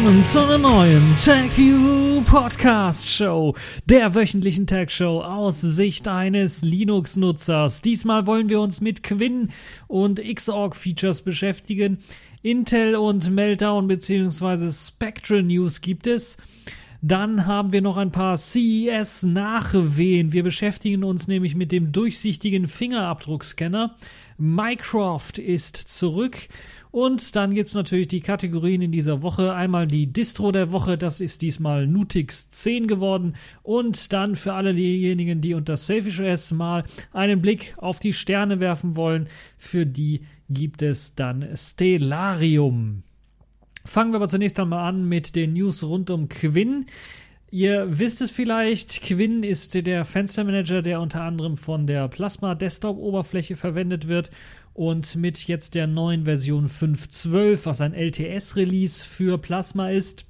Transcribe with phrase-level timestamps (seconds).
[0.00, 3.54] Willkommen zu einer neuen TagView Podcast Show,
[3.84, 7.82] der wöchentlichen Tag Show aus Sicht eines Linux-Nutzers.
[7.82, 9.50] Diesmal wollen wir uns mit Quinn
[9.88, 11.98] und Xorg Features beschäftigen.
[12.40, 14.72] Intel und Meltdown bzw.
[14.72, 16.38] Spectral News gibt es.
[17.02, 20.32] Dann haben wir noch ein paar CES-Nachwehen.
[20.32, 23.96] Wir beschäftigen uns nämlich mit dem durchsichtigen Fingerabdruckscanner.
[24.38, 26.48] Mycroft ist zurück.
[26.90, 29.54] Und dann gibt es natürlich die Kategorien in dieser Woche.
[29.54, 33.34] Einmal die Distro der Woche, das ist diesmal Nutix 10 geworden.
[33.62, 38.58] Und dann für alle diejenigen, die unter Selfish OS mal einen Blick auf die Sterne
[38.58, 43.04] werfen wollen, für die gibt es dann Stellarium.
[43.84, 46.86] Fangen wir aber zunächst einmal an mit den News rund um Quinn.
[47.52, 52.96] Ihr wisst es vielleicht, Quinn ist der Fenstermanager, der unter anderem von der Plasma Desktop
[52.96, 54.30] Oberfläche verwendet wird
[54.74, 60.24] und mit jetzt der neuen Version 5.12, was ein LTS-Release für Plasma ist,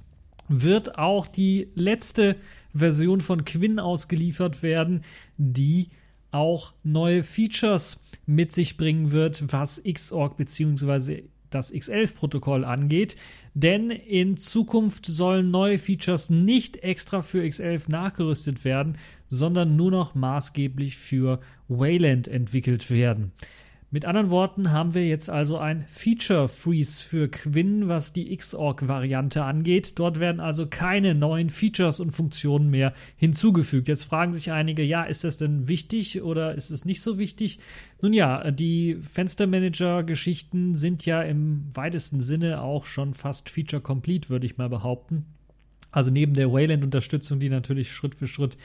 [0.47, 2.35] wird auch die letzte
[2.73, 5.03] Version von Quinn ausgeliefert werden,
[5.37, 5.89] die
[6.31, 11.23] auch neue Features mit sich bringen wird, was Xorg bzw.
[11.49, 13.17] das X11-Protokoll angeht.
[13.53, 20.15] Denn in Zukunft sollen neue Features nicht extra für X11 nachgerüstet werden, sondern nur noch
[20.15, 23.33] maßgeblich für Wayland entwickelt werden.
[23.93, 29.43] Mit anderen Worten haben wir jetzt also ein Feature Freeze für Quinn, was die Xorg-Variante
[29.43, 29.99] angeht.
[29.99, 33.89] Dort werden also keine neuen Features und Funktionen mehr hinzugefügt.
[33.89, 37.59] Jetzt fragen sich einige, ja, ist das denn wichtig oder ist es nicht so wichtig?
[38.01, 44.45] Nun ja, die Fenstermanager-Geschichten sind ja im weitesten Sinne auch schon fast Feature Complete, würde
[44.45, 45.25] ich mal behaupten.
[45.91, 48.55] Also neben der Wayland-Unterstützung, die natürlich Schritt für Schritt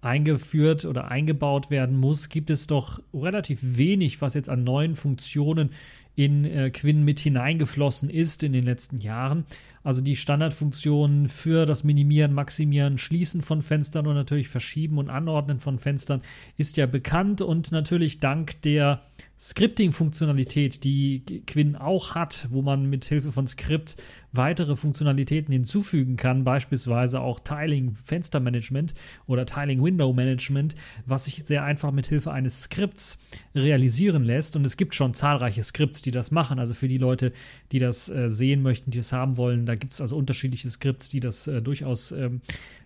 [0.00, 5.70] eingeführt oder eingebaut werden muss, gibt es doch relativ wenig, was jetzt an neuen Funktionen
[6.18, 9.44] in äh, Quinn mit hineingeflossen ist in den letzten Jahren.
[9.84, 15.60] Also die Standardfunktionen für das Minimieren, Maximieren, Schließen von Fenstern und natürlich Verschieben und Anordnen
[15.60, 16.20] von Fenstern
[16.56, 19.02] ist ja bekannt und natürlich dank der
[19.38, 23.96] Scripting-Funktionalität, die Quinn auch hat, wo man mit Hilfe von Skript
[24.32, 28.94] weitere Funktionalitäten hinzufügen kann, beispielsweise auch Tiling Fenstermanagement
[29.26, 30.74] oder Tiling Window Management,
[31.06, 33.18] was sich sehr einfach mit Hilfe eines Skripts
[33.54, 34.56] realisieren lässt.
[34.56, 36.58] Und es gibt schon zahlreiche Skripts, die das machen.
[36.58, 37.32] Also für die Leute,
[37.72, 41.08] die das äh, sehen möchten, die das haben wollen, da gibt es also unterschiedliche Skripts,
[41.08, 42.40] die das äh, durchaus ähm,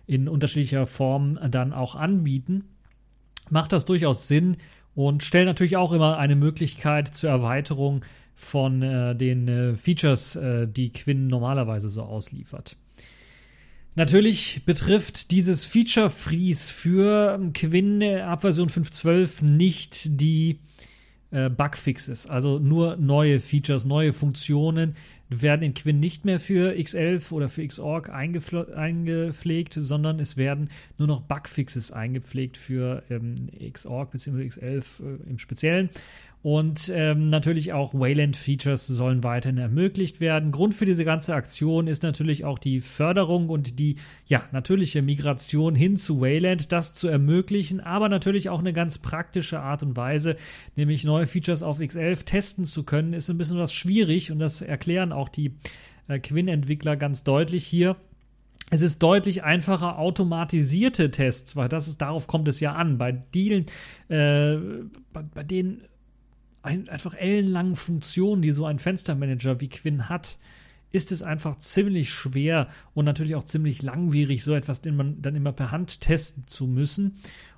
[0.07, 2.65] in unterschiedlicher Form dann auch anbieten.
[3.49, 4.57] Macht das durchaus Sinn
[4.95, 8.03] und stellt natürlich auch immer eine Möglichkeit zur Erweiterung
[8.35, 12.75] von äh, den äh, Features, äh, die Quinn normalerweise so ausliefert.
[13.95, 20.57] Natürlich betrifft dieses Feature Freeze für Quinn ab Version 5.12 nicht die
[21.29, 24.95] äh, Bugfixes, also nur neue Features, neue Funktionen
[25.29, 31.07] werden in Quinn nicht mehr für X11 oder für Xorg eingepflegt, sondern es werden nur
[31.07, 33.35] noch Bugfixes eingepflegt für ähm,
[33.71, 34.43] Xorg bzw.
[34.43, 35.89] X11 äh, im Speziellen.
[36.43, 40.51] Und ähm, natürlich auch Wayland-Features sollen weiterhin ermöglicht werden.
[40.51, 43.95] Grund für diese ganze Aktion ist natürlich auch die Förderung und die
[44.25, 49.61] ja, natürliche Migration hin zu Wayland, das zu ermöglichen, aber natürlich auch eine ganz praktische
[49.61, 50.35] Art und Weise,
[50.75, 54.61] nämlich neue Features auf X11 testen zu können, ist ein bisschen was schwierig und das
[54.61, 55.53] erklären auch die
[56.09, 57.95] äh, Quinn-Entwickler ganz deutlich hier.
[58.69, 62.97] Es ist deutlich einfacher, automatisierte Tests, weil das ist, darauf kommt es ja an.
[62.97, 63.67] Bei Dealen,
[64.09, 64.57] äh,
[65.13, 65.83] bei, bei denen
[66.63, 70.39] ein, einfach ellenlangen Funktionen, die so ein Fenstermanager wie Quinn hat,
[70.91, 75.71] ist es einfach ziemlich schwer und natürlich auch ziemlich langwierig, so etwas dann immer per
[75.71, 77.17] Hand testen zu müssen.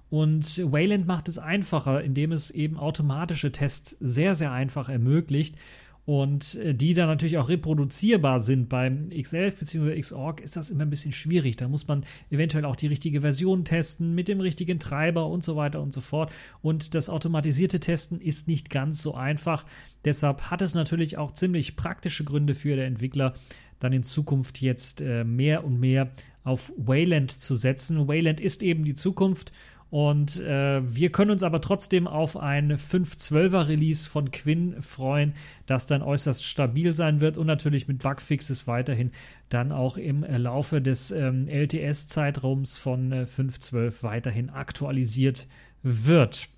[0.09, 5.55] Und Wayland macht es einfacher, indem es eben automatische Tests sehr, sehr einfach ermöglicht
[6.05, 8.69] und äh, die dann natürlich auch reproduzierbar sind.
[8.69, 9.99] Beim X11 bzw.
[9.99, 11.55] Xorg ist das immer ein bisschen schwierig.
[11.55, 15.55] Da muss man eventuell auch die richtige Version testen mit dem richtigen Treiber und so
[15.55, 16.31] weiter und so fort.
[16.61, 19.65] Und das automatisierte Testen ist nicht ganz so einfach.
[20.05, 23.33] Deshalb hat es natürlich auch ziemlich praktische Gründe für den Entwickler,
[23.79, 26.11] dann in Zukunft jetzt äh, mehr und mehr
[26.43, 28.07] auf Wayland zu setzen.
[28.07, 29.51] Wayland ist eben die Zukunft
[29.95, 35.35] und äh, wir können uns aber trotzdem auf ein 5.12er Release von Quinn freuen,
[35.67, 39.11] das dann äußerst stabil sein wird und natürlich mit Bugfixes weiterhin
[39.47, 45.47] dann auch im Laufe des ähm, LTS-Zeitraums von äh, 5.12 weiterhin aktualisiert
[45.81, 46.49] wird.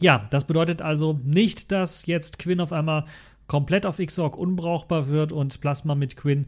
[0.00, 3.04] Ja, das bedeutet also nicht, dass jetzt Quinn auf einmal
[3.50, 6.46] komplett auf Xorg unbrauchbar wird und Plasma mit Quinn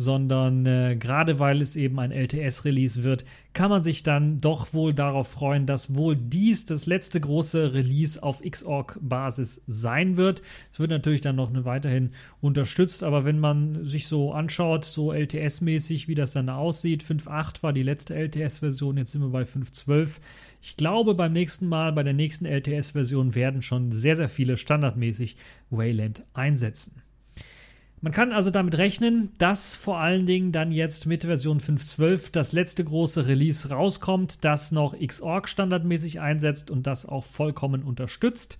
[0.00, 4.94] sondern äh, gerade weil es eben ein LTS-Release wird, kann man sich dann doch wohl
[4.94, 10.40] darauf freuen, dass wohl dies das letzte große Release auf Xorg-Basis sein wird.
[10.72, 16.08] Es wird natürlich dann noch weiterhin unterstützt, aber wenn man sich so anschaut, so LTS-mäßig,
[16.08, 20.20] wie das dann aussieht, 5.8 war die letzte LTS-Version, jetzt sind wir bei 5.12.
[20.62, 25.36] Ich glaube, beim nächsten Mal, bei der nächsten LTS-Version werden schon sehr, sehr viele standardmäßig
[25.70, 27.02] Wayland einsetzen.
[28.02, 32.52] Man kann also damit rechnen, dass vor allen Dingen dann jetzt mit Version 5.12 das
[32.52, 38.58] letzte große Release rauskommt, das noch Xorg standardmäßig einsetzt und das auch vollkommen unterstützt.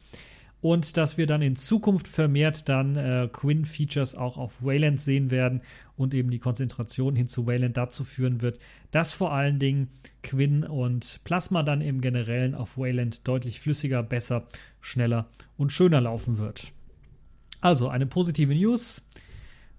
[0.62, 5.62] Und dass wir dann in Zukunft vermehrt dann äh, Quinn-Features auch auf Wayland sehen werden
[5.96, 8.58] und eben die Konzentration hin zu Wayland dazu führen wird,
[8.90, 9.88] dass vor allen Dingen
[10.22, 14.46] Quinn und Plasma dann im Generellen auf Wayland deutlich flüssiger, besser,
[14.80, 16.72] schneller und schöner laufen wird.
[17.62, 19.02] Also eine positive News.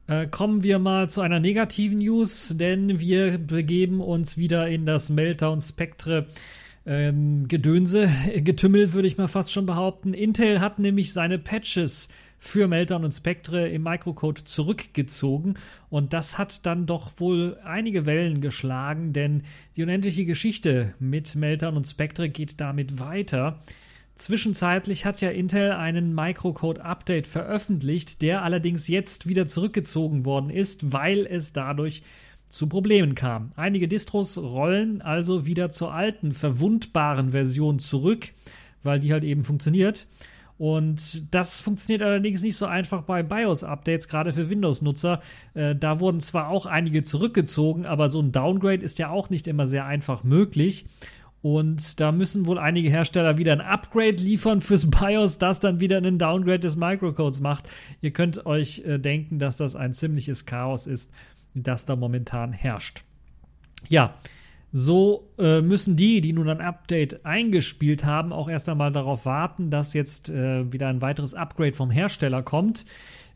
[0.07, 5.09] Äh, kommen wir mal zu einer negativen News, denn wir begeben uns wieder in das
[5.09, 6.27] Meltdown Spectre.
[6.85, 10.13] Ähm, Gedönse, Getümmel würde ich mal fast schon behaupten.
[10.13, 15.53] Intel hat nämlich seine Patches für Meltdown und Spectre im Microcode zurückgezogen
[15.91, 19.43] und das hat dann doch wohl einige Wellen geschlagen, denn
[19.75, 23.59] die unendliche Geschichte mit Meltdown und Spectre geht damit weiter.
[24.15, 31.27] Zwischenzeitlich hat ja Intel einen Microcode-Update veröffentlicht, der allerdings jetzt wieder zurückgezogen worden ist, weil
[31.27, 32.01] es dadurch
[32.51, 33.53] zu Problemen kam.
[33.55, 38.29] Einige Distros rollen also wieder zur alten, verwundbaren Version zurück,
[38.83, 40.05] weil die halt eben funktioniert.
[40.57, 45.21] Und das funktioniert allerdings nicht so einfach bei BIOS-Updates, gerade für Windows-Nutzer.
[45.55, 49.47] Äh, da wurden zwar auch einige zurückgezogen, aber so ein Downgrade ist ja auch nicht
[49.47, 50.85] immer sehr einfach möglich.
[51.41, 55.97] Und da müssen wohl einige Hersteller wieder ein Upgrade liefern fürs BIOS, das dann wieder
[55.97, 57.67] einen Downgrade des Microcodes macht.
[58.01, 61.11] Ihr könnt euch äh, denken, dass das ein ziemliches Chaos ist,
[61.53, 63.03] das da momentan herrscht.
[63.87, 64.15] Ja,
[64.71, 69.69] so äh, müssen die, die nun ein Update eingespielt haben, auch erst einmal darauf warten,
[69.69, 72.85] dass jetzt äh, wieder ein weiteres Upgrade vom Hersteller kommt.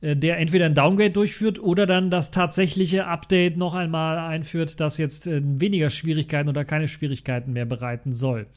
[0.02, 4.98] Äh, der entweder ein Downgrade durchführt oder dann das tatsächliche Update noch einmal einführt, das
[4.98, 8.48] jetzt äh, weniger Schwierigkeiten oder keine Schwierigkeiten mehr bereiten soll.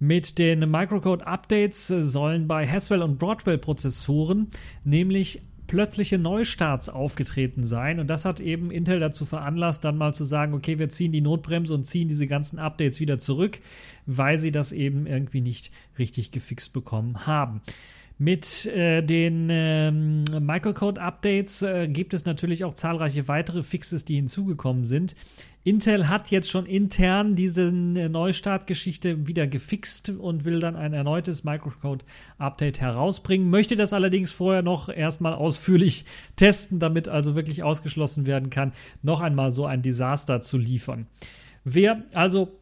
[0.00, 4.48] Mit den Microcode-Updates äh, sollen bei Haswell und Broadwell-Prozessoren
[4.84, 8.00] nämlich plötzliche Neustarts aufgetreten sein.
[8.00, 11.20] Und das hat eben Intel dazu veranlasst, dann mal zu sagen, okay, wir ziehen die
[11.20, 13.60] Notbremse und ziehen diese ganzen Updates wieder zurück,
[14.06, 17.60] weil sie das eben irgendwie nicht richtig gefixt bekommen haben.
[18.20, 24.82] Mit äh, den ähm, Microcode-Updates äh, gibt es natürlich auch zahlreiche weitere Fixes, die hinzugekommen
[24.82, 25.14] sind.
[25.62, 31.44] Intel hat jetzt schon intern diese äh, Neustartgeschichte wieder gefixt und will dann ein erneutes
[31.44, 36.04] Microcode-Update herausbringen, möchte das allerdings vorher noch erstmal ausführlich
[36.36, 41.06] testen, damit also wirklich ausgeschlossen werden kann, noch einmal so ein Desaster zu liefern.
[41.62, 42.58] Wer also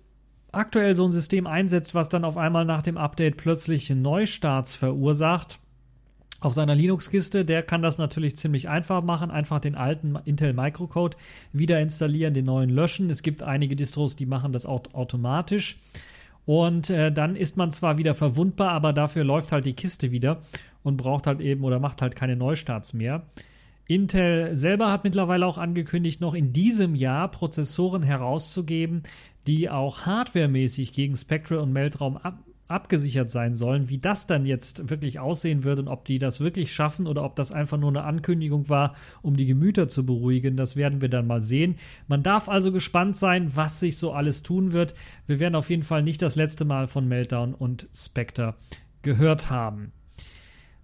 [0.53, 5.59] aktuell so ein System einsetzt, was dann auf einmal nach dem Update plötzlich Neustarts verursacht,
[6.41, 9.31] auf seiner Linux-Kiste, der kann das natürlich ziemlich einfach machen.
[9.31, 11.17] Einfach den alten Intel Microcode
[11.53, 13.09] wieder installieren, den neuen löschen.
[13.09, 15.81] Es gibt einige Distros, die machen das auch automatisch.
[16.45, 20.43] Und äh, dann ist man zwar wieder verwundbar, aber dafür läuft halt die Kiste wieder
[20.83, 23.23] und braucht halt eben oder macht halt keine Neustarts mehr.
[23.89, 29.03] Intel selber hat mittlerweile auch angekündigt, noch in diesem Jahr Prozessoren herauszugeben,
[29.47, 32.39] die auch hardwaremäßig gegen Spectre und Meltraum ab
[32.69, 33.89] abgesichert sein sollen.
[33.89, 37.37] Wie das dann jetzt wirklich aussehen wird und ob die das wirklich schaffen oder ob
[37.37, 41.27] das einfach nur eine Ankündigung war, um die Gemüter zu beruhigen, das werden wir dann
[41.27, 41.77] mal sehen.
[42.09, 44.95] Man darf also gespannt sein, was sich so alles tun wird.
[45.27, 48.57] Wir werden auf jeden Fall nicht das letzte Mal von Meltdown und Spectre
[49.03, 49.93] gehört haben.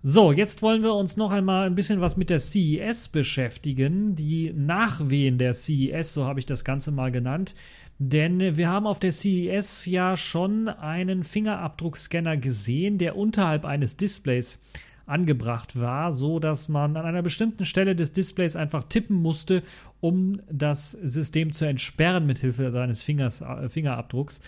[0.05, 4.17] So, jetzt wollen wir uns noch einmal ein bisschen was mit der CES beschäftigen.
[4.17, 7.55] Die Nachwehen der CES, so habe ich das Ganze mal genannt.
[8.01, 14.59] Denn wir haben auf der CES ja schon einen Fingerabdruckscanner gesehen, der unterhalb eines Displays
[15.07, 19.63] angebracht war, so dass man an einer bestimmten Stelle des Displays einfach tippen musste,
[20.01, 24.41] um das System zu entsperren mit Hilfe seines Fingers, äh, Fingerabdrucks.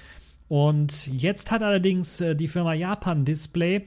[0.48, 3.84] Und jetzt hat allerdings äh, die Firma Japan Display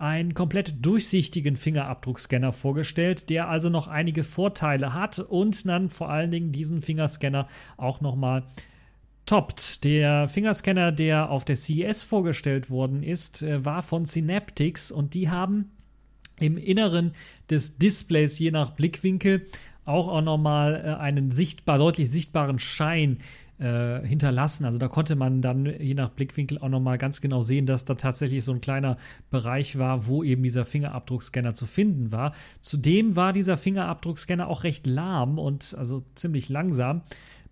[0.00, 6.30] einen komplett durchsichtigen Fingerabdruckscanner vorgestellt, der also noch einige Vorteile hat und dann vor allen
[6.30, 8.44] Dingen diesen Fingerscanner auch nochmal
[9.26, 9.84] toppt.
[9.84, 15.28] Der Fingerscanner, der auf der CES vorgestellt worden ist, äh, war von Synaptics und die
[15.28, 15.70] haben
[16.38, 17.12] im Inneren
[17.50, 19.46] des Displays je nach Blickwinkel
[19.84, 23.18] auch, auch nochmal äh, einen sichtbar, deutlich sichtbaren Schein
[23.60, 24.64] äh, hinterlassen.
[24.64, 27.94] Also da konnte man dann je nach Blickwinkel auch nochmal ganz genau sehen, dass da
[27.94, 28.96] tatsächlich so ein kleiner
[29.30, 32.32] Bereich war, wo eben dieser Fingerabdruckscanner zu finden war.
[32.60, 37.02] Zudem war dieser Fingerabdruckscanner auch recht lahm und also ziemlich langsam.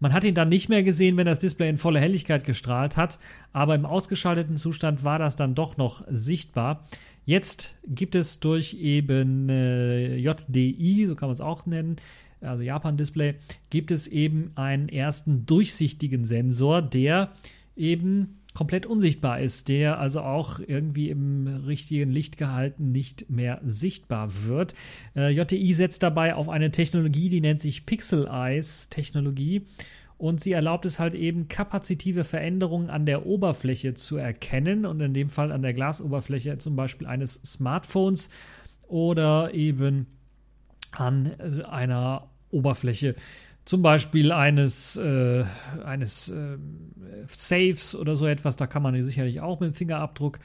[0.01, 3.19] Man hat ihn dann nicht mehr gesehen, wenn das Display in voller Helligkeit gestrahlt hat,
[3.53, 6.85] aber im ausgeschalteten Zustand war das dann doch noch sichtbar.
[7.25, 11.97] Jetzt gibt es durch eben äh, JDI, so kann man es auch nennen,
[12.41, 13.35] also Japan Display,
[13.71, 17.33] gibt es eben einen ersten durchsichtigen Sensor, der
[17.77, 24.31] eben komplett unsichtbar ist, der also auch irgendwie im richtigen Licht gehalten nicht mehr sichtbar
[24.47, 24.75] wird.
[25.15, 29.63] Äh, JTI setzt dabei auf eine Technologie, die nennt sich Pixel Eyes Technologie
[30.17, 35.15] und sie erlaubt es halt eben kapazitive Veränderungen an der Oberfläche zu erkennen und in
[35.15, 38.29] dem Fall an der Glasoberfläche zum Beispiel eines Smartphones
[38.89, 40.07] oder eben
[40.93, 43.15] an äh, einer Oberfläche
[43.65, 45.45] zum Beispiel eines, äh,
[45.85, 46.57] eines äh,
[47.27, 48.57] Saves oder so etwas.
[48.57, 50.39] Da kann man sicherlich auch mit dem Fingerabdruck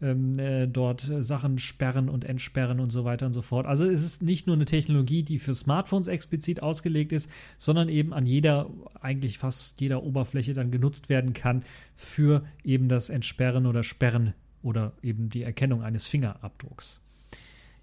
[0.00, 3.66] ähm, äh, dort Sachen sperren und entsperren und so weiter und so fort.
[3.66, 8.14] Also es ist nicht nur eine Technologie, die für Smartphones explizit ausgelegt ist, sondern eben
[8.14, 11.64] an jeder, eigentlich fast jeder Oberfläche dann genutzt werden kann
[11.94, 17.02] für eben das Entsperren oder Sperren oder eben die Erkennung eines Fingerabdrucks.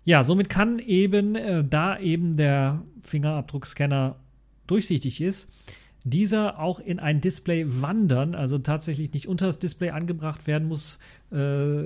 [0.08, 4.16] Ja, somit kann eben, äh, da eben der Fingerabdruckscanner
[4.66, 5.50] durchsichtig ist,
[6.06, 10.98] dieser auch in ein Display wandern, also tatsächlich nicht unter das Display angebracht werden muss,
[11.30, 11.84] äh,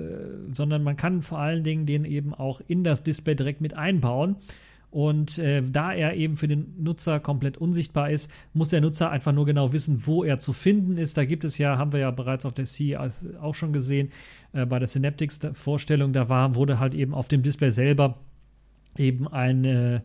[0.52, 4.36] sondern man kann vor allen Dingen den eben auch in das Display direkt mit einbauen.
[4.92, 9.32] Und äh, da er eben für den Nutzer komplett unsichtbar ist, muss der Nutzer einfach
[9.32, 11.16] nur genau wissen, wo er zu finden ist.
[11.16, 14.10] Da gibt es ja, haben wir ja bereits auf der C auch schon gesehen,
[14.52, 18.18] äh, bei der Synaptics-Vorstellung, da war, wurde halt eben auf dem Display selber
[18.98, 20.02] eben ein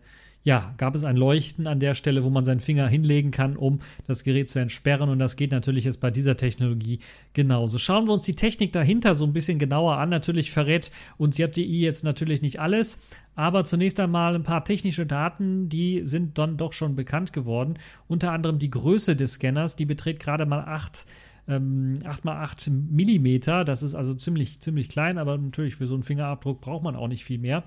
[0.48, 3.80] ja, gab es ein Leuchten an der Stelle, wo man seinen Finger hinlegen kann, um
[4.08, 5.10] das Gerät zu entsperren.
[5.10, 7.00] Und das geht natürlich jetzt bei dieser Technologie
[7.34, 7.77] genauso.
[7.80, 10.08] Schauen wir uns die Technik dahinter so ein bisschen genauer an.
[10.08, 12.98] Natürlich verrät uns JDI jetzt natürlich nicht alles,
[13.36, 17.77] aber zunächst einmal ein paar technische Daten, die sind dann doch schon bekannt geworden.
[18.08, 21.08] Unter anderem die Größe des Scanners, die beträgt gerade mal 8
[21.50, 23.66] ähm, 8x8 Millimeter.
[23.66, 27.10] Das ist also ziemlich, ziemlich klein, aber natürlich für so einen Fingerabdruck braucht man auch
[27.10, 27.66] nicht viel mehr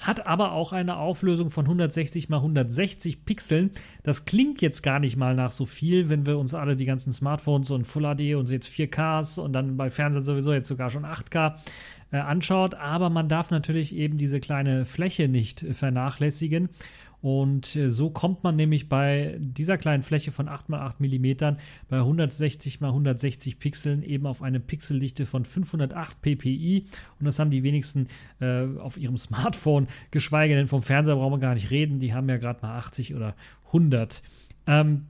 [0.00, 3.70] hat aber auch eine Auflösung von 160 mal 160 Pixeln.
[4.02, 7.12] Das klingt jetzt gar nicht mal nach so viel, wenn wir uns alle die ganzen
[7.12, 11.04] Smartphones und Full HD und jetzt 4Ks und dann bei Fernsehen sowieso jetzt sogar schon
[11.04, 11.56] 8K
[12.12, 12.74] äh, anschaut.
[12.74, 16.70] Aber man darf natürlich eben diese kleine Fläche nicht vernachlässigen.
[17.22, 21.56] Und äh, so kommt man nämlich bei dieser kleinen Fläche von 8x8 mm
[21.88, 26.86] bei 160 x 160 Pixeln eben auf eine Pixeldichte von 508 ppi.
[27.18, 28.08] Und das haben die wenigsten
[28.40, 32.00] äh, auf ihrem Smartphone, geschweige denn vom Fernseher brauchen wir gar nicht reden.
[32.00, 33.34] Die haben ja gerade mal 80 oder
[33.66, 34.22] 100.
[34.66, 35.06] Ähm,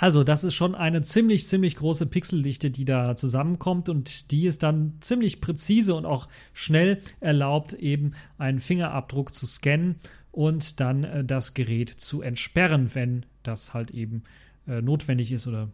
[0.00, 4.62] also, das ist schon eine ziemlich, ziemlich große Pixeldichte, die da zusammenkommt und die ist
[4.62, 9.96] dann ziemlich präzise und auch schnell erlaubt, eben einen Fingerabdruck zu scannen
[10.38, 14.22] und dann äh, das Gerät zu entsperren, wenn das halt eben
[14.68, 15.68] äh, notwendig ist oder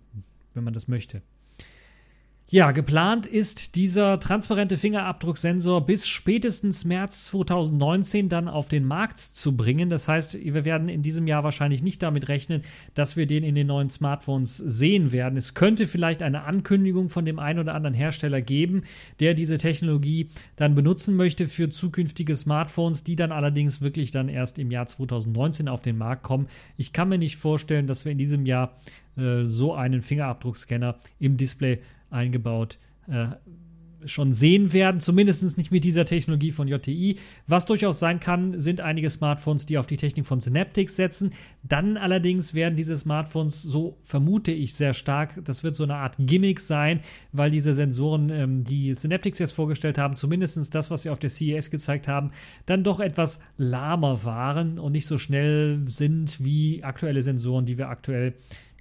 [0.54, 1.21] wenn man das möchte.
[2.50, 9.56] Ja, geplant ist dieser transparente Fingerabdrucksensor bis spätestens März 2019 dann auf den Markt zu
[9.56, 9.88] bringen.
[9.88, 12.60] Das heißt, wir werden in diesem Jahr wahrscheinlich nicht damit rechnen,
[12.92, 15.38] dass wir den in den neuen Smartphones sehen werden.
[15.38, 18.82] Es könnte vielleicht eine Ankündigung von dem einen oder anderen Hersteller geben,
[19.20, 24.58] der diese Technologie dann benutzen möchte für zukünftige Smartphones, die dann allerdings wirklich dann erst
[24.58, 26.48] im Jahr 2019 auf den Markt kommen.
[26.76, 28.76] Ich kann mir nicht vorstellen, dass wir in diesem Jahr
[29.16, 31.80] äh, so einen Fingerabdruckscanner im Display
[32.14, 32.78] eingebaut
[33.09, 33.26] äh,
[34.06, 37.18] schon sehen werden, zumindest nicht mit dieser Technologie von JTI.
[37.47, 41.33] Was durchaus sein kann, sind einige Smartphones, die auf die Technik von Synaptics setzen.
[41.62, 46.16] Dann allerdings werden diese Smartphones, so vermute ich sehr stark, das wird so eine Art
[46.18, 47.00] Gimmick sein,
[47.33, 51.30] weil diese Sensoren, ähm, die Synaptics jetzt vorgestellt haben, zumindest das, was sie auf der
[51.30, 52.30] CES gezeigt haben,
[52.66, 57.88] dann doch etwas lahmer waren und nicht so schnell sind wie aktuelle Sensoren, die wir
[57.88, 58.35] aktuell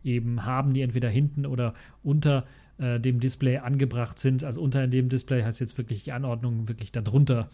[0.04, 1.74] eben haben, die entweder hinten oder
[2.04, 2.46] unter
[2.77, 4.44] äh, dem Display angebracht sind.
[4.44, 7.50] Also unter dem Display heißt jetzt wirklich die Anordnung wirklich darunter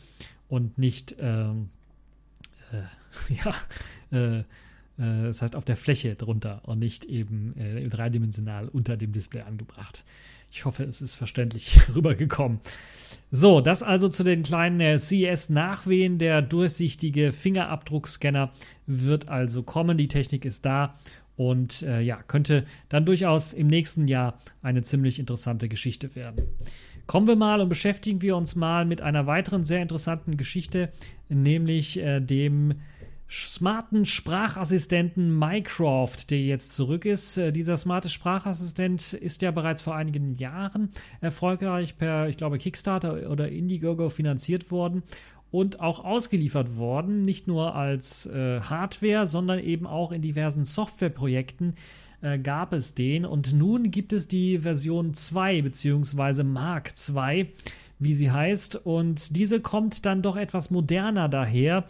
[0.48, 1.70] und nicht, ähm,
[2.72, 3.56] äh, ja,
[4.12, 4.44] äh, äh,
[4.98, 10.04] das heißt auf der Fläche drunter und nicht eben äh, dreidimensional unter dem Display angebracht.
[10.52, 12.60] Ich hoffe, es ist verständlich rübergekommen.
[13.32, 16.18] So, das also zu den kleinen äh, CES-Nachwehen.
[16.18, 18.52] Der durchsichtige Fingerabdruckscanner
[18.88, 19.98] wird also kommen.
[19.98, 20.96] Die Technik ist da
[21.40, 26.44] und äh, ja, könnte dann durchaus im nächsten Jahr eine ziemlich interessante Geschichte werden.
[27.08, 30.92] Kommen wir mal und beschäftigen wir uns mal mit einer weiteren sehr interessanten Geschichte,
[31.30, 32.82] nämlich äh, dem
[33.32, 37.38] smarten Sprachassistenten Mycroft, der jetzt zurück ist.
[37.38, 40.90] Äh, dieser smarte Sprachassistent ist ja bereits vor einigen Jahren
[41.22, 45.04] erfolgreich per, ich glaube, Kickstarter oder Indiegogo finanziert worden
[45.52, 51.76] und auch ausgeliefert worden, nicht nur als äh, Hardware, sondern eben auch in diversen Softwareprojekten
[52.22, 53.26] äh, gab es den.
[53.26, 56.44] Und nun gibt es die Version 2 bzw.
[56.44, 57.48] Mark 2,
[57.98, 58.76] wie sie heißt.
[58.86, 61.86] Und diese kommt dann doch etwas moderner daher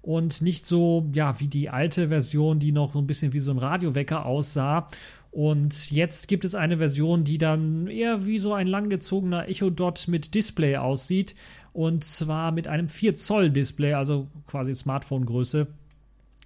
[0.00, 3.52] und nicht so, ja, wie die alte Version, die noch so ein bisschen wie so
[3.52, 4.88] ein Radiowecker aussah.
[5.30, 10.34] Und jetzt gibt es eine Version, die dann eher wie so ein langgezogener Echo-Dot mit
[10.34, 11.34] Display aussieht.
[11.72, 15.66] Und zwar mit einem 4 Zoll Display, also quasi Smartphone-Größe.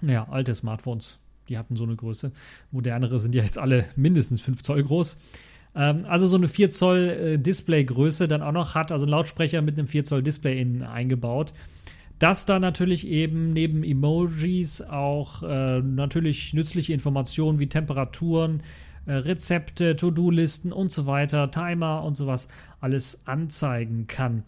[0.02, 1.18] Naja, alte Smartphones,
[1.48, 2.32] die hatten so eine Größe.
[2.70, 5.18] Modernere sind ja jetzt alle mindestens 5 Zoll groß.
[5.74, 9.62] Ähm, also so eine 4 Zoll äh, Display-Größe dann auch noch hat, also ein Lautsprecher
[9.62, 11.52] mit einem 4 Zoll Display innen eingebaut
[12.18, 18.62] dass da natürlich eben neben Emojis auch äh, natürlich nützliche Informationen wie Temperaturen,
[19.04, 22.48] äh, Rezepte, To-Do-Listen und so weiter, Timer und sowas
[22.80, 24.44] alles anzeigen kann.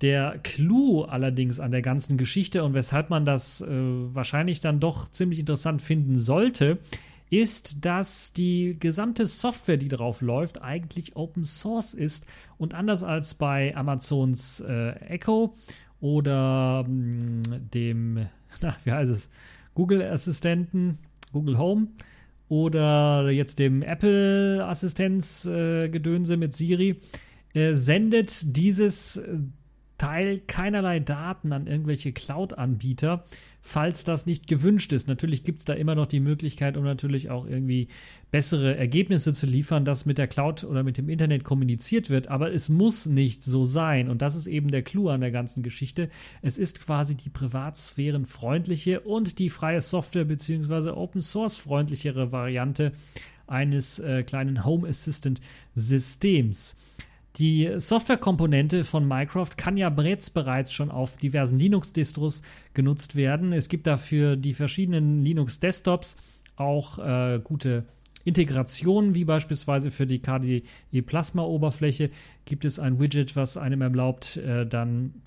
[0.00, 5.10] Der Clou allerdings an der ganzen Geschichte und weshalb man das äh, wahrscheinlich dann doch
[5.10, 6.78] ziemlich interessant finden sollte,
[7.28, 12.26] ist, dass die gesamte Software, die drauf läuft, eigentlich Open Source ist
[12.58, 15.54] und anders als bei Amazons äh, Echo
[16.00, 17.42] oder mh, mm,
[17.72, 18.26] dem,
[18.60, 19.30] na, wie heißt es,
[19.74, 20.98] Google-Assistenten,
[21.32, 21.88] Google Home
[22.48, 27.00] oder jetzt dem Apple-Assistenz-Gedönse äh, mit Siri,
[27.54, 29.38] äh, sendet dieses äh,
[30.00, 33.22] Teil keinerlei Daten an irgendwelche Cloud-Anbieter,
[33.60, 35.08] falls das nicht gewünscht ist.
[35.08, 37.88] Natürlich gibt es da immer noch die Möglichkeit, um natürlich auch irgendwie
[38.30, 42.50] bessere Ergebnisse zu liefern, dass mit der Cloud oder mit dem Internet kommuniziert wird, aber
[42.50, 44.08] es muss nicht so sein.
[44.08, 46.08] Und das ist eben der Clou an der ganzen Geschichte.
[46.40, 50.92] Es ist quasi die privatsphärenfreundliche und die freie Software bzw.
[50.92, 52.92] Open Source freundlichere Variante
[53.46, 55.42] eines äh, kleinen Home Assistant
[55.74, 56.74] Systems.
[57.40, 62.42] Die Softwarekomponente von Mycroft kann ja bereits, bereits schon auf diversen Linux-Distros
[62.74, 63.54] genutzt werden.
[63.54, 66.18] Es gibt dafür die verschiedenen Linux-Desktops
[66.56, 67.86] auch äh, gute
[68.24, 70.64] Integrationen, wie beispielsweise für die KDE
[71.00, 72.10] Plasma-Oberfläche
[72.44, 75.22] gibt es ein Widget, was einem erlaubt, äh, dann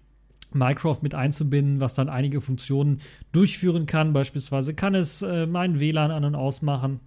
[0.51, 4.13] Mycroft mit einzubinden, was dann einige Funktionen durchführen kann.
[4.13, 6.99] Beispielsweise kann es äh, mein WLAN an und ausmachen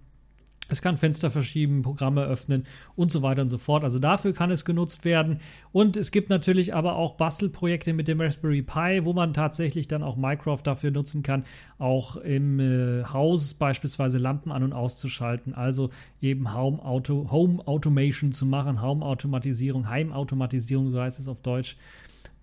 [0.69, 3.83] es kann Fenster verschieben, Programme öffnen und so weiter und so fort.
[3.83, 5.39] Also dafür kann es genutzt werden.
[5.71, 10.03] Und es gibt natürlich aber auch Bastelprojekte mit dem Raspberry Pi, wo man tatsächlich dann
[10.03, 11.45] auch Minecraft dafür nutzen kann,
[11.77, 15.53] auch im äh, Haus beispielsweise Lampen an- und auszuschalten.
[15.53, 15.89] Also
[16.21, 21.77] eben Home, Auto, Home Automation zu machen, Home Automatisierung, Heimautomatisierung, so heißt es auf Deutsch.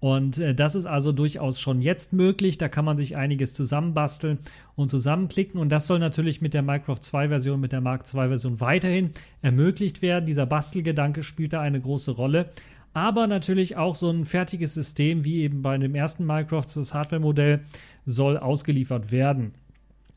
[0.05, 2.59] Und äh, das ist also durchaus schon jetzt möglich.
[2.59, 4.39] Da kann man sich einiges zusammenbasteln
[4.77, 5.59] und zusammenklicken.
[5.59, 9.13] Und das soll natürlich mit der Minecraft 2 Version, mit der Mark 2 Version weiterhin
[9.41, 10.27] ermöglicht werden.
[10.27, 12.51] Dieser Bastelgedanke spielt da eine große Rolle.
[12.93, 17.61] Aber natürlich auch so ein fertiges System wie eben bei dem ersten Minecraft, das Hardware-Modell,
[18.05, 19.55] soll ausgeliefert werden.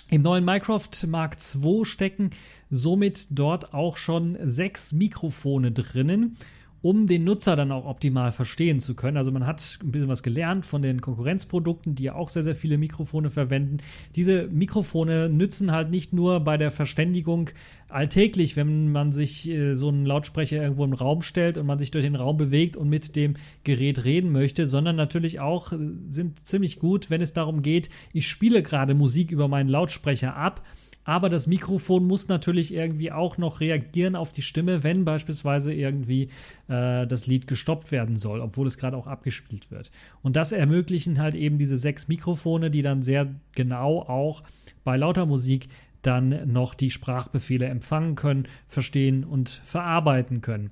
[0.10, 2.32] Im neuen Minecraft Mark II stecken
[2.70, 6.36] somit dort auch schon sechs Mikrofone drinnen
[6.82, 9.18] um den Nutzer dann auch optimal verstehen zu können.
[9.18, 12.56] Also man hat ein bisschen was gelernt von den Konkurrenzprodukten, die ja auch sehr, sehr
[12.56, 13.78] viele Mikrofone verwenden.
[14.16, 17.50] Diese Mikrofone nützen halt nicht nur bei der Verständigung
[17.90, 21.92] alltäglich, wenn man sich äh, so einen Lautsprecher irgendwo im Raum stellt und man sich
[21.92, 25.78] durch den Raum bewegt und mit dem Gerät reden möchte, sondern natürlich auch äh,
[26.10, 30.64] sind ziemlich gut, wenn es darum geht, ich spiele gerade Musik über meinen Lautsprecher ab
[31.08, 36.24] aber das Mikrofon muss natürlich irgendwie auch noch reagieren auf die Stimme, wenn beispielsweise irgendwie
[36.68, 39.90] äh, das Lied gestoppt werden soll, obwohl es gerade auch abgespielt wird.
[40.22, 44.44] Und das ermöglichen halt eben diese sechs Mikrofone, die dann sehr genau auch
[44.84, 45.70] bei lauter Musik
[46.02, 50.72] dann noch die Sprachbefehle empfangen können, verstehen und verarbeiten können.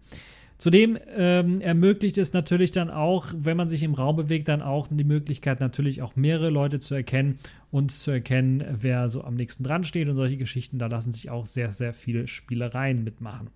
[0.58, 4.88] Zudem ähm, ermöglicht es natürlich dann auch, wenn man sich im Raum bewegt, dann auch
[4.90, 7.40] die Möglichkeit, natürlich auch mehrere Leute zu erkennen
[7.72, 10.80] und zu erkennen, wer so am nächsten dran steht und solche Geschichten.
[10.80, 13.50] Da lassen sich auch sehr, sehr viele Spielereien mitmachen.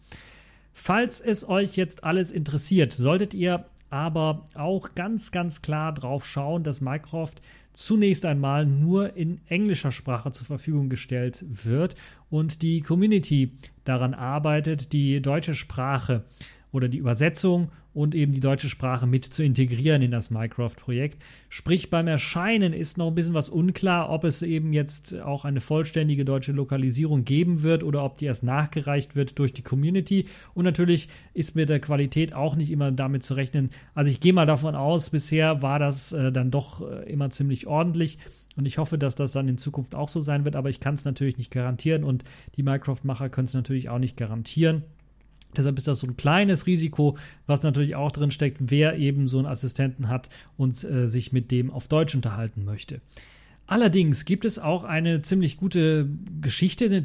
[0.74, 6.64] Falls es euch jetzt alles interessiert, solltet ihr aber auch ganz, ganz klar drauf schauen,
[6.64, 7.34] dass Minecraft
[7.74, 11.96] zunächst einmal nur in englischer Sprache zur Verfügung gestellt wird
[12.30, 13.54] und die Community
[13.86, 16.26] daran arbeitet, die deutsche Sprache
[16.72, 21.22] oder die Übersetzung und eben die deutsche Sprache mit zu integrieren in das Minecraft-Projekt.
[21.50, 25.60] Sprich, beim Erscheinen ist noch ein bisschen was unklar, ob es eben jetzt auch eine
[25.60, 30.26] vollständige deutsche Lokalisierung geben wird oder ob die erst nachgereicht wird durch die Community.
[30.54, 33.72] Und natürlich ist mit der Qualität auch nicht immer damit zu rechnen.
[33.96, 37.66] Also ich gehe mal davon aus, bisher war das äh, dann doch äh, immer ziemlich
[37.66, 38.20] ordentlich.
[38.56, 40.94] Und ich hoffe, dass das dann in Zukunft auch so sein wird, aber ich kann
[40.94, 42.24] es natürlich nicht garantieren und
[42.56, 44.84] die Minecraft-Macher können es natürlich auch nicht garantieren.
[45.58, 49.40] Deshalb ist das so ein kleines Risiko, was natürlich auch drin steckt, wer eben so
[49.40, 53.02] einen Assistenten hat und äh, sich mit dem auf Deutsch unterhalten möchte.
[53.66, 56.10] Allerdings gibt es auch eine ziemlich gute
[56.42, 57.04] Geschichte, eine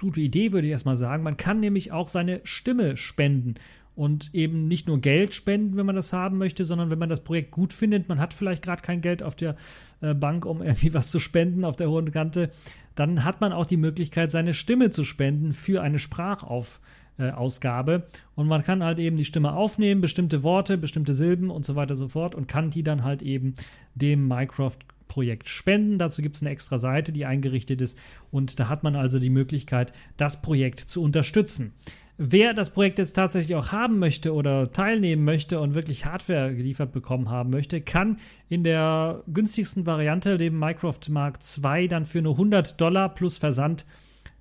[0.00, 1.22] gute Idee, würde ich erstmal sagen.
[1.22, 3.56] Man kann nämlich auch seine Stimme spenden
[3.94, 7.24] und eben nicht nur Geld spenden, wenn man das haben möchte, sondern wenn man das
[7.24, 9.56] Projekt gut findet, man hat vielleicht gerade kein Geld auf der
[10.00, 12.50] äh, Bank, um irgendwie was zu spenden auf der hohen Kante,
[12.94, 16.78] dann hat man auch die Möglichkeit, seine Stimme zu spenden für eine Sprachaufnahme
[17.18, 18.06] äh, Ausgabe.
[18.34, 21.92] Und man kann halt eben die Stimme aufnehmen, bestimmte Worte, bestimmte Silben und so weiter
[21.92, 23.54] und so fort und kann die dann halt eben
[23.94, 24.78] dem Minecraft
[25.08, 25.98] Projekt spenden.
[25.98, 27.98] Dazu gibt es eine extra Seite, die eingerichtet ist
[28.30, 31.72] und da hat man also die Möglichkeit, das Projekt zu unterstützen.
[32.20, 36.92] Wer das Projekt jetzt tatsächlich auch haben möchte oder teilnehmen möchte und wirklich Hardware geliefert
[36.92, 42.32] bekommen haben möchte, kann in der günstigsten Variante, dem Minecraft Mark II, dann für nur
[42.32, 43.86] 100 Dollar plus Versand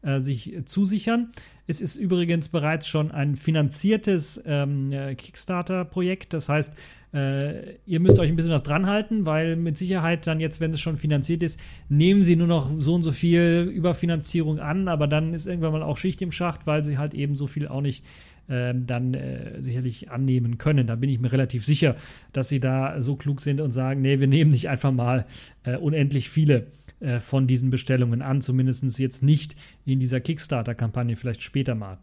[0.02, 1.32] äh, sich zusichern.
[1.70, 6.34] Es ist übrigens bereits schon ein finanziertes ähm, äh, Kickstarter-Projekt.
[6.34, 6.74] Das heißt,
[7.14, 10.72] äh, ihr müsst euch ein bisschen was dran halten, weil mit Sicherheit dann jetzt, wenn
[10.72, 15.08] es schon finanziert ist, nehmen sie nur noch so und so viel Überfinanzierung an, aber
[15.08, 17.82] dann ist irgendwann mal auch Schicht im Schacht, weil sie halt eben so viel auch
[17.82, 18.06] nicht
[18.48, 20.88] äh, dann äh, sicherlich annehmen können.
[20.88, 21.98] Da bin ich mir relativ sicher,
[22.32, 25.26] dass sie da so klug sind und sagen, nee, wir nehmen nicht einfach mal
[25.64, 26.68] äh, unendlich viele
[27.00, 29.56] äh, von diesen Bestellungen an, zumindest jetzt nicht
[29.86, 32.00] in dieser Kickstarter-Kampagne, vielleicht später mal.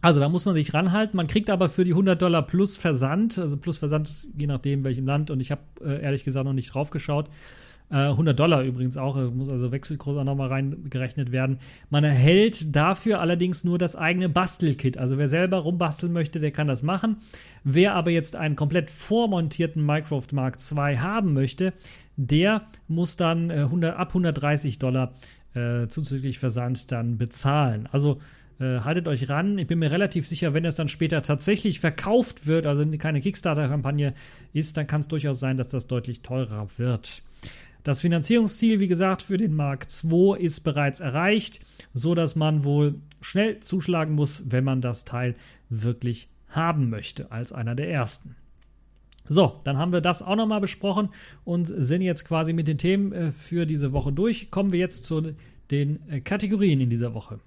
[0.00, 1.16] Also da muss man sich ranhalten.
[1.16, 5.06] Man kriegt aber für die 100 Dollar plus Versand, also plus Versand je nachdem welchem
[5.06, 5.30] Land.
[5.30, 7.30] Und ich habe äh, ehrlich gesagt noch nicht drauf geschaut.
[7.90, 11.58] Äh, 100 Dollar übrigens auch, äh, muss also Wechselkurs auch nochmal reingerechnet werden.
[11.90, 14.96] Man erhält dafür allerdings nur das eigene Bastelkit.
[14.96, 17.18] Also wer selber rumbasteln möchte, der kann das machen.
[17.64, 21.72] Wer aber jetzt einen komplett vormontierten Minecraft Mark II haben möchte,
[22.16, 25.12] der muss dann äh, 100, ab 130 Dollar
[25.54, 27.88] äh, zuzüglich Versand dann bezahlen.
[27.92, 28.18] Also
[28.58, 29.58] äh, haltet euch ran.
[29.58, 34.14] Ich bin mir relativ sicher, wenn es dann später tatsächlich verkauft wird, also keine Kickstarter-Kampagne
[34.52, 37.22] ist, dann kann es durchaus sein, dass das deutlich teurer wird.
[37.84, 41.60] Das Finanzierungsziel, wie gesagt, für den Mark II ist bereits erreicht,
[41.92, 45.34] so dass man wohl schnell zuschlagen muss, wenn man das Teil
[45.68, 48.36] wirklich haben möchte, als einer der ersten.
[49.24, 51.08] So, dann haben wir das auch nochmal besprochen
[51.44, 54.50] und sind jetzt quasi mit den Themen äh, für diese Woche durch.
[54.50, 55.34] Kommen wir jetzt zu
[55.70, 57.38] den äh, Kategorien in dieser Woche.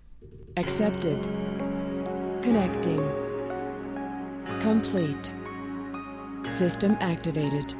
[0.55, 1.19] Accepted.
[2.41, 3.01] Connecting.
[4.63, 5.33] Complete.
[6.49, 7.75] System activated.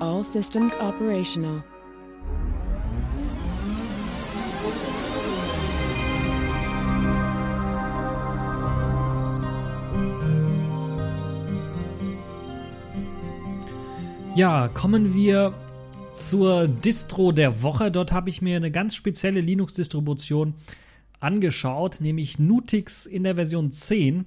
[0.00, 1.64] All systems operational.
[14.38, 15.52] Ja, kommen wir
[16.12, 17.90] zur Distro der Woche.
[17.90, 20.54] Dort habe ich mir eine ganz spezielle Linux-Distribution
[21.18, 24.26] angeschaut, nämlich Nutix in der Version 10.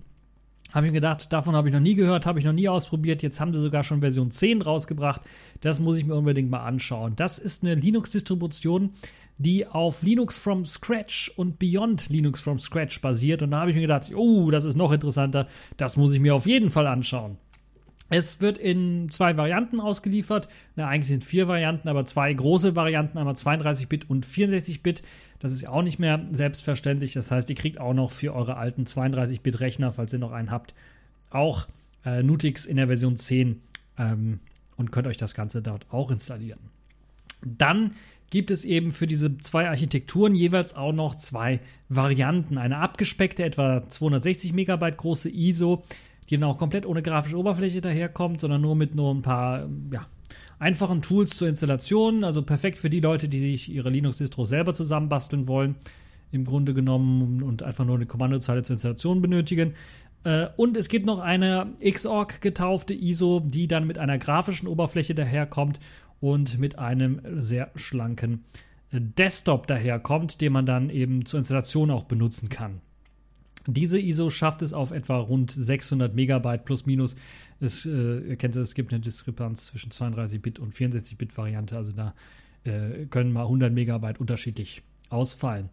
[0.73, 3.23] Habe ich mir gedacht, davon habe ich noch nie gehört, habe ich noch nie ausprobiert.
[3.23, 5.21] Jetzt haben sie sogar schon Version 10 rausgebracht.
[5.61, 7.13] Das muss ich mir unbedingt mal anschauen.
[7.15, 8.89] Das ist eine Linux-Distribution,
[9.37, 13.43] die auf Linux from Scratch und Beyond Linux from Scratch basiert.
[13.43, 15.47] Und da habe ich mir gedacht, oh, das ist noch interessanter.
[15.77, 17.37] Das muss ich mir auf jeden Fall anschauen.
[18.13, 20.49] Es wird in zwei Varianten ausgeliefert.
[20.75, 25.01] Na, eigentlich sind vier Varianten, aber zwei große Varianten, einmal 32-Bit und 64-Bit.
[25.39, 27.13] Das ist auch nicht mehr selbstverständlich.
[27.13, 30.73] Das heißt, ihr kriegt auch noch für eure alten 32-Bit-Rechner, falls ihr noch einen habt,
[31.29, 31.69] auch
[32.03, 33.61] äh, Nutix in der Version 10
[33.97, 34.41] ähm,
[34.75, 36.59] und könnt euch das Ganze dort auch installieren.
[37.41, 37.91] Dann
[38.29, 42.57] gibt es eben für diese zwei Architekturen jeweils auch noch zwei Varianten.
[42.57, 45.85] Eine abgespeckte, etwa 260 Megabyte große ISO
[46.31, 50.07] die auch komplett ohne grafische Oberfläche daherkommt, sondern nur mit nur ein paar ja,
[50.59, 52.23] einfachen Tools zur Installation.
[52.23, 55.75] Also perfekt für die Leute, die sich ihre Linux-Distro selber zusammenbasteln wollen,
[56.31, 59.73] im Grunde genommen und einfach nur eine Kommandozeile zur Installation benötigen.
[60.23, 65.13] Äh, und es gibt noch eine Xorg getaufte ISO, die dann mit einer grafischen Oberfläche
[65.13, 65.79] daherkommt
[66.19, 68.45] und mit einem sehr schlanken
[68.91, 72.81] Desktop daherkommt, den man dann eben zur Installation auch benutzen kann.
[73.67, 77.15] Diese ISO schafft es auf etwa rund 600 Megabyte plus minus.
[77.59, 82.13] Es, äh, ihr kennt es, gibt eine Diskrepanz zwischen 32-Bit und 64-Bit-Variante, also da
[82.63, 85.69] äh, können mal 100 Megabyte unterschiedlich ausfallen.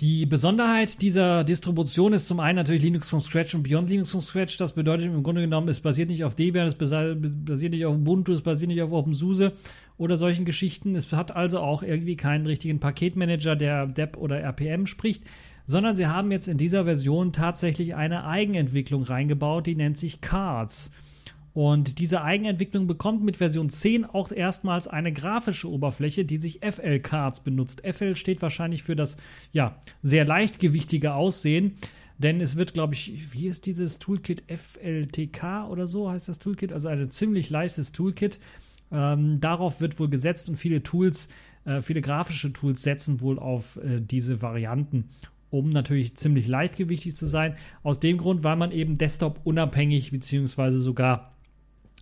[0.00, 4.20] Die Besonderheit dieser Distribution ist zum einen natürlich Linux from Scratch und Beyond Linux from
[4.20, 4.58] Scratch.
[4.58, 8.32] Das bedeutet im Grunde genommen, es basiert nicht auf Debian, es basiert nicht auf Ubuntu,
[8.32, 9.54] es basiert nicht auf OpenSUSE
[9.96, 10.96] oder solchen Geschichten.
[10.96, 15.24] Es hat also auch irgendwie keinen richtigen Paketmanager, der DEP oder RPM spricht,
[15.66, 20.90] sondern sie haben jetzt in dieser Version tatsächlich eine Eigenentwicklung reingebaut, die nennt sich Cards.
[21.52, 27.40] Und diese Eigenentwicklung bekommt mit Version 10 auch erstmals eine grafische Oberfläche, die sich FL-Cards
[27.40, 27.82] benutzt.
[27.82, 29.16] FL steht wahrscheinlich für das
[29.52, 31.76] ja, sehr leichtgewichtige Aussehen.
[32.18, 34.44] Denn es wird, glaube ich, wie ist dieses Toolkit?
[34.48, 36.72] FLTK oder so heißt das Toolkit.
[36.72, 38.38] Also ein ziemlich leichtes Toolkit.
[38.92, 41.28] Ähm, darauf wird wohl gesetzt und viele Tools,
[41.64, 45.08] äh, viele grafische Tools setzen wohl auf äh, diese Varianten
[45.50, 47.56] um natürlich ziemlich leichtgewichtig zu sein.
[47.82, 51.32] Aus dem Grund, weil man eben Desktop unabhängig beziehungsweise sogar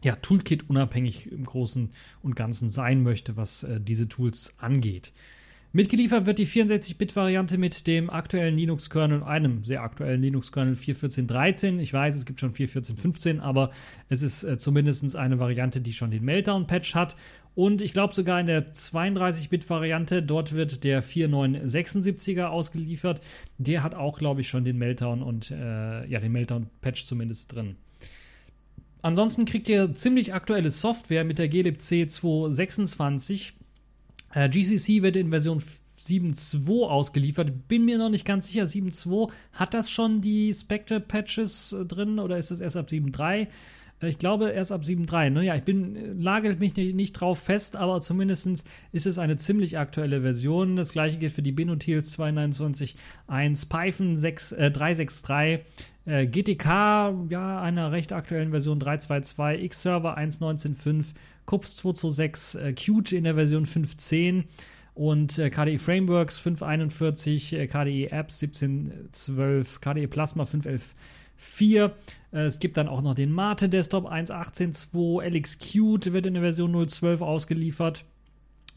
[0.03, 1.91] ja, Toolkit unabhängig im Großen
[2.23, 5.13] und Ganzen sein möchte, was äh, diese Tools angeht.
[5.77, 11.81] Mitgeliefert wird die 64-Bit-Variante mit dem aktuellen Linux-Kernel, einem sehr aktuellen Linux-Kernel 4.14.13.
[11.81, 13.73] Ich weiß, es gibt schon 4.14.15, aber
[14.09, 17.17] es ist äh, zumindest eine Variante, die schon den Meltdown-Patch hat.
[17.55, 23.21] Und ich glaube sogar in der 32-Bit-Variante, dort wird der 4976er ausgeliefert.
[23.59, 27.77] Der hat auch, glaube ich, schon den Meltdown und äh, ja, den Meltdown-Patch zumindest drin.
[29.03, 33.53] Ansonsten kriegt ihr ziemlich aktuelle Software mit der glibc 226.
[34.33, 35.63] Äh, GCC wird in Version
[35.99, 37.69] 7.2 ausgeliefert.
[37.69, 38.65] Bin mir noch nicht ganz sicher.
[38.65, 43.47] 7.2 hat das schon die Spectre-Patches äh, drin oder ist das erst ab 7.3?
[44.01, 45.31] Äh, ich glaube erst ab 7.3.
[45.31, 45.59] Naja, ne?
[45.59, 50.23] ich bin, äh, lagert mich nicht drauf fest, aber zumindest ist es eine ziemlich aktuelle
[50.23, 50.77] Version.
[50.77, 55.61] Das gleiche gilt für die Benutils 2.29.1, Python 6, äh, 3.6.3,
[56.07, 61.07] äh, GTK, ja, einer recht aktuellen Version 3.2.2, X-Server 1.19.5,
[61.47, 64.45] CUPS 2.2.6, äh, Qt in der Version 5.10
[64.95, 70.95] und äh, KDE Frameworks 541, KDE Apps 1712, KDE Plasma 511
[71.37, 71.95] 4.
[72.33, 75.23] Äh, es gibt dann auch noch den Mate Desktop 1.18.2.
[75.23, 78.05] LXQt wird in der Version 0.12 ausgeliefert.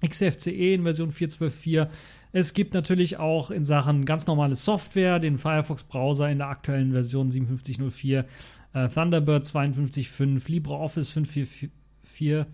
[0.06, 1.88] XFCE in Version 4.12.4.
[2.32, 7.32] Es gibt natürlich auch in Sachen ganz normale Software den Firefox-Browser in der aktuellen Version
[7.32, 8.26] 57.04,
[8.74, 12.46] äh, Thunderbird 52.5, LibreOffice 5.4.4,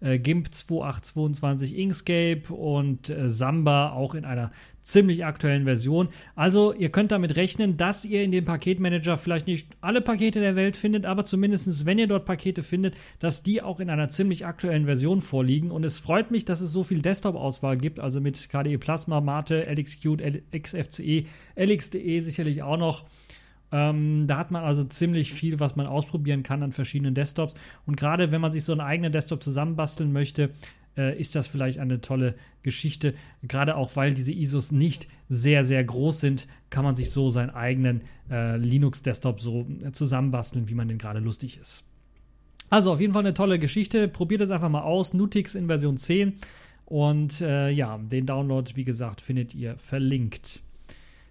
[0.00, 4.52] äh, GIMP 2.8.22, Inkscape und äh, Samba auch in einer
[4.86, 6.08] ziemlich aktuellen Version.
[6.36, 10.54] Also ihr könnt damit rechnen, dass ihr in dem Paketmanager vielleicht nicht alle Pakete der
[10.54, 14.46] Welt findet, aber zumindest wenn ihr dort Pakete findet, dass die auch in einer ziemlich
[14.46, 15.72] aktuellen Version vorliegen.
[15.72, 19.62] Und es freut mich, dass es so viel Desktop-Auswahl gibt, also mit KDE Plasma, Mate,
[19.68, 20.22] LXQt,
[20.56, 23.04] XFCE, LXDE sicherlich auch noch.
[23.72, 27.56] Ähm, da hat man also ziemlich viel, was man ausprobieren kann an verschiedenen Desktops.
[27.84, 30.50] Und gerade wenn man sich so einen eigenen Desktop zusammenbasteln möchte,
[30.96, 33.14] äh, ist das vielleicht eine tolle Geschichte.
[33.42, 37.50] Gerade auch, weil diese ISOs nicht sehr, sehr groß sind, kann man sich so seinen
[37.50, 41.84] eigenen äh, Linux-Desktop so zusammenbasteln, wie man den gerade lustig ist.
[42.68, 44.08] Also auf jeden Fall eine tolle Geschichte.
[44.08, 45.14] Probiert es einfach mal aus.
[45.14, 46.34] Nutix in Version 10.
[46.84, 50.62] Und äh, ja, den Download, wie gesagt, findet ihr verlinkt.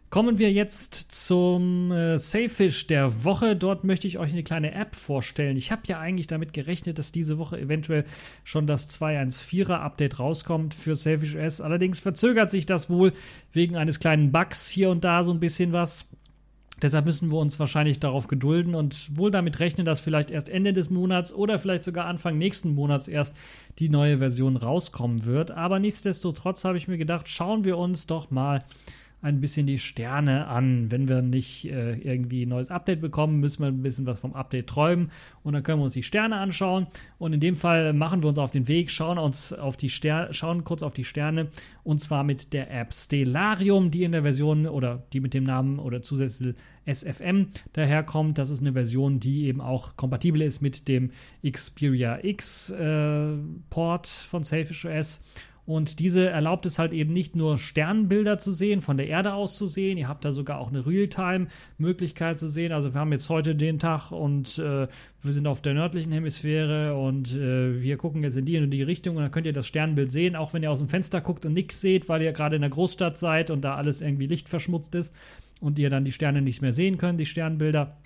[0.10, 3.56] Kommen wir jetzt zum äh, Sailfish der Woche.
[3.56, 5.58] Dort möchte ich euch eine kleine App vorstellen.
[5.58, 8.06] Ich habe ja eigentlich damit gerechnet, dass diese Woche eventuell
[8.44, 11.60] schon das 2.1.4er Update rauskommt für Sailfish OS.
[11.60, 13.13] Allerdings verzögert sich das wohl
[13.52, 16.08] wegen eines kleinen Bugs hier und da so ein bisschen was.
[16.82, 20.72] Deshalb müssen wir uns wahrscheinlich darauf gedulden und wohl damit rechnen, dass vielleicht erst Ende
[20.72, 23.36] des Monats oder vielleicht sogar Anfang nächsten Monats erst
[23.80, 25.52] die neue Version rauskommen wird.
[25.52, 28.63] Aber nichtsdestotrotz habe ich mir gedacht, schauen wir uns doch mal
[29.26, 30.92] ein bisschen die Sterne an.
[30.92, 34.34] Wenn wir nicht äh, irgendwie ein neues Update bekommen, müssen wir ein bisschen was vom
[34.34, 35.10] Update träumen
[35.42, 36.86] und dann können wir uns die Sterne anschauen.
[37.18, 40.32] Und in dem Fall machen wir uns auf den Weg, schauen uns auf die Sterne,
[40.34, 41.48] schauen kurz auf die Sterne
[41.84, 45.80] und zwar mit der App Stellarium, die in der Version oder die mit dem Namen
[45.80, 48.38] oder zusätzlich SFM daherkommt.
[48.38, 51.10] Das ist eine Version, die eben auch kompatibel ist mit dem
[51.44, 53.38] Xperia X äh,
[53.72, 55.22] Port von Selfish OS
[55.65, 59.58] und diese erlaubt es halt eben nicht nur Sternbilder zu sehen, von der Erde aus
[59.58, 59.97] zu sehen.
[59.97, 62.71] Ihr habt da sogar auch eine Realtime-Möglichkeit zu sehen.
[62.71, 64.88] Also wir haben jetzt heute den Tag und äh,
[65.23, 68.84] wir sind auf der nördlichen Hemisphäre und äh, wir gucken jetzt in die und die
[68.84, 71.45] Richtung und dann könnt ihr das Sternbild sehen, auch wenn ihr aus dem Fenster guckt
[71.47, 74.93] und nichts seht, weil ihr gerade in der Großstadt seid und da alles irgendwie lichtverschmutzt
[74.93, 75.15] ist
[75.62, 77.97] und ihr dann die Sterne nicht mehr sehen könnt, die Sternbilder.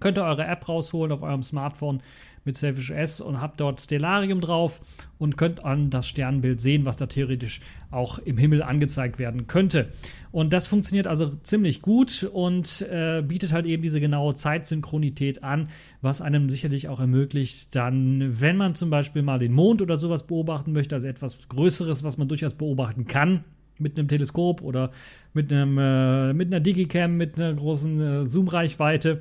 [0.00, 2.02] Könnt ihr eure App rausholen auf eurem Smartphone
[2.44, 4.80] mit Selfish S und habt dort Stellarium drauf
[5.18, 9.88] und könnt an das Sternbild sehen, was da theoretisch auch im Himmel angezeigt werden könnte.
[10.30, 15.68] Und das funktioniert also ziemlich gut und äh, bietet halt eben diese genaue Zeitsynchronität an,
[16.02, 20.26] was einem sicherlich auch ermöglicht, dann, wenn man zum Beispiel mal den Mond oder sowas
[20.26, 23.44] beobachten möchte, also etwas Größeres, was man durchaus beobachten kann,
[23.78, 24.90] mit einem Teleskop oder
[25.32, 29.20] mit, einem, äh, mit einer Digicam, mit einer großen äh, Zoom-Reichweite,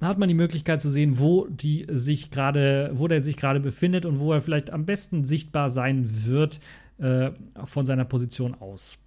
[0.00, 4.04] hat man die Möglichkeit zu sehen, wo die sich gerade, wo der sich gerade befindet
[4.04, 6.60] und wo er vielleicht am besten sichtbar sein wird
[6.98, 7.30] äh,
[7.64, 8.98] von seiner Position aus.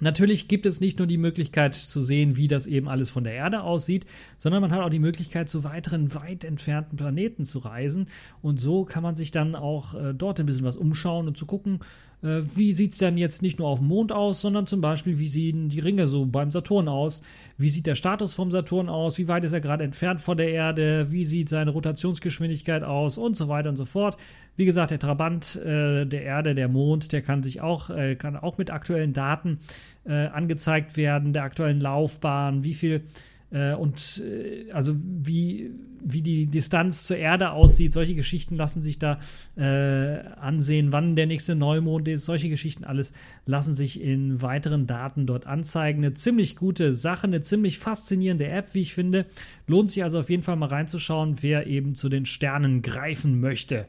[0.00, 3.34] Natürlich gibt es nicht nur die Möglichkeit zu sehen, wie das eben alles von der
[3.34, 4.06] Erde aussieht,
[4.38, 8.06] sondern man hat auch die Möglichkeit, zu weiteren weit entfernten Planeten zu reisen.
[8.40, 11.46] Und so kann man sich dann auch äh, dort ein bisschen was umschauen und zu
[11.46, 11.80] gucken,
[12.22, 15.18] äh, wie sieht es dann jetzt nicht nur auf dem Mond aus, sondern zum Beispiel,
[15.18, 17.22] wie sehen die Ringe so beim Saturn aus?
[17.56, 19.18] Wie sieht der Status vom Saturn aus?
[19.18, 21.06] Wie weit ist er gerade entfernt von der Erde?
[21.10, 23.18] Wie sieht seine Rotationsgeschwindigkeit aus?
[23.18, 24.16] Und so weiter und so fort.
[24.56, 28.36] Wie gesagt, der Trabant äh, der Erde, der Mond, der kann sich auch, äh, kann
[28.36, 29.60] auch mit aktuellen Daten
[30.04, 33.02] äh, angezeigt werden, der aktuellen Laufbahn, wie viel
[33.50, 35.70] äh, und äh, also wie,
[36.02, 37.92] wie die Distanz zur Erde aussieht.
[37.92, 39.20] Solche Geschichten lassen sich da
[39.56, 42.24] äh, ansehen, wann der nächste Neumond ist.
[42.24, 43.12] Solche Geschichten alles
[43.46, 46.04] lassen sich in weiteren Daten dort anzeigen.
[46.04, 49.26] Eine ziemlich gute Sache, eine ziemlich faszinierende App, wie ich finde.
[49.66, 53.86] Lohnt sich also auf jeden Fall mal reinzuschauen, wer eben zu den Sternen greifen möchte.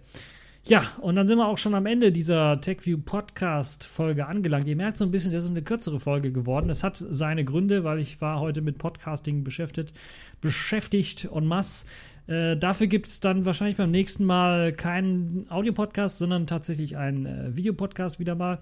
[0.70, 4.68] Ja, und dann sind wir auch schon am Ende dieser TechView Podcast Folge angelangt.
[4.68, 6.70] Ihr merkt so ein bisschen, das ist eine kürzere Folge geworden.
[6.70, 9.96] Es hat seine Gründe, weil ich war heute mit Podcasting beschäftigt,
[10.42, 11.88] beschäftigt en masse.
[12.28, 17.56] Äh, dafür gibt es dann wahrscheinlich beim nächsten Mal keinen Audio-Podcast, sondern tatsächlich einen äh,
[17.56, 18.60] Videopodcast wieder mal.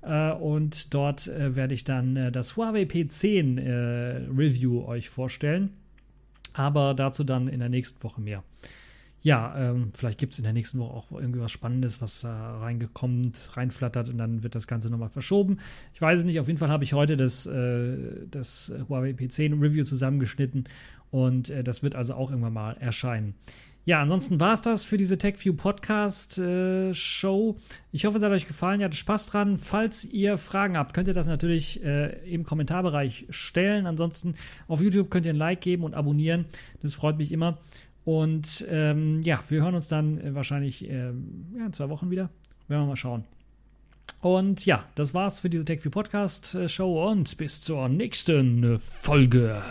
[0.00, 5.68] Äh, und dort äh, werde ich dann äh, das Huawei P10 äh, Review euch vorstellen.
[6.54, 8.42] Aber dazu dann in der nächsten Woche mehr
[9.22, 12.28] ja, ähm, vielleicht gibt es in der nächsten Woche auch irgendwie was Spannendes, was äh,
[12.28, 15.58] reingekommen, reinflattert und dann wird das Ganze nochmal verschoben.
[15.94, 19.60] Ich weiß es nicht, auf jeden Fall habe ich heute das, äh, das Huawei P10
[19.62, 20.64] Review zusammengeschnitten
[21.10, 23.34] und äh, das wird also auch irgendwann mal erscheinen.
[23.84, 27.58] Ja, ansonsten war es das für diese TechView Podcast äh, Show.
[27.90, 28.78] Ich hoffe, es hat euch gefallen.
[28.78, 29.58] Ihr hattet Spaß dran.
[29.58, 33.86] Falls ihr Fragen habt, könnt ihr das natürlich äh, im Kommentarbereich stellen.
[33.86, 34.36] Ansonsten
[34.68, 36.44] auf YouTube könnt ihr ein Like geben und abonnieren.
[36.80, 37.58] Das freut mich immer.
[38.04, 41.12] Und ähm, ja, wir hören uns dann äh, wahrscheinlich äh,
[41.56, 42.30] ja, in zwei Wochen wieder.
[42.68, 43.24] Werden wir mal schauen.
[44.20, 49.62] Und ja, das war's für diese TechView Podcast äh, Show und bis zur nächsten Folge.